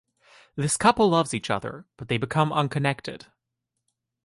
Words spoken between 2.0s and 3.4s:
they become unconnected.